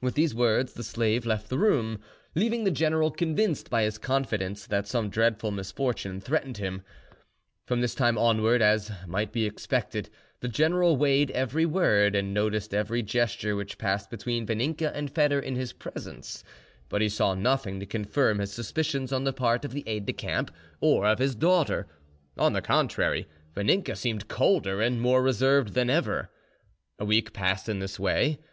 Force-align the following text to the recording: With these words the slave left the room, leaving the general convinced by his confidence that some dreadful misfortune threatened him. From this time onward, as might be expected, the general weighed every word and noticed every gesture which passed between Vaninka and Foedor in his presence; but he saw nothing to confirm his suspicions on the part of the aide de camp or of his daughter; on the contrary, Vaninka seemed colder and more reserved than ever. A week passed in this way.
With 0.00 0.14
these 0.14 0.32
words 0.32 0.74
the 0.74 0.84
slave 0.84 1.26
left 1.26 1.48
the 1.48 1.58
room, 1.58 1.98
leaving 2.36 2.62
the 2.62 2.70
general 2.70 3.10
convinced 3.10 3.68
by 3.68 3.82
his 3.82 3.98
confidence 3.98 4.64
that 4.68 4.86
some 4.86 5.10
dreadful 5.10 5.50
misfortune 5.50 6.20
threatened 6.20 6.58
him. 6.58 6.82
From 7.66 7.80
this 7.80 7.96
time 7.96 8.16
onward, 8.16 8.62
as 8.62 8.92
might 9.08 9.32
be 9.32 9.46
expected, 9.46 10.08
the 10.38 10.46
general 10.46 10.96
weighed 10.96 11.32
every 11.32 11.66
word 11.66 12.14
and 12.14 12.32
noticed 12.32 12.72
every 12.72 13.02
gesture 13.02 13.56
which 13.56 13.76
passed 13.76 14.08
between 14.08 14.46
Vaninka 14.46 14.92
and 14.94 15.10
Foedor 15.12 15.40
in 15.42 15.56
his 15.56 15.72
presence; 15.72 16.44
but 16.88 17.02
he 17.02 17.08
saw 17.08 17.34
nothing 17.34 17.80
to 17.80 17.86
confirm 17.86 18.38
his 18.38 18.52
suspicions 18.52 19.12
on 19.12 19.24
the 19.24 19.32
part 19.32 19.64
of 19.64 19.72
the 19.72 19.82
aide 19.88 20.06
de 20.06 20.12
camp 20.12 20.52
or 20.80 21.06
of 21.08 21.18
his 21.18 21.34
daughter; 21.34 21.88
on 22.38 22.52
the 22.52 22.62
contrary, 22.62 23.26
Vaninka 23.56 23.96
seemed 23.96 24.28
colder 24.28 24.80
and 24.80 25.00
more 25.00 25.24
reserved 25.24 25.74
than 25.74 25.90
ever. 25.90 26.30
A 27.00 27.04
week 27.04 27.32
passed 27.32 27.68
in 27.68 27.80
this 27.80 27.98
way. 27.98 28.38